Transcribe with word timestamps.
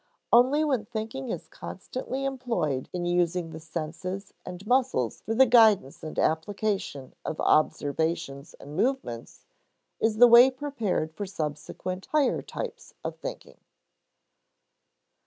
Only 0.33 0.63
when 0.63 0.85
thinking 0.85 1.29
is 1.29 1.47
constantly 1.47 2.25
employed 2.25 2.89
in 2.91 3.05
using 3.05 3.51
the 3.51 3.59
senses 3.59 4.33
and 4.43 4.65
muscles 4.65 5.21
for 5.21 5.35
the 5.35 5.45
guidance 5.45 6.01
and 6.01 6.17
application 6.17 7.13
of 7.23 7.39
observations 7.39 8.55
and 8.55 8.75
movements, 8.75 9.45
is 9.99 10.17
the 10.17 10.25
way 10.27 10.49
prepared 10.49 11.13
for 11.13 11.27
subsequent 11.27 12.07
higher 12.07 12.41
types 12.41 12.95
of 13.03 13.17
thinking. 13.17 13.59